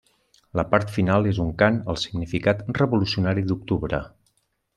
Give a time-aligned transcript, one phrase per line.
[0.59, 4.01] La part final és un cant al significat revolucionari d'octubre.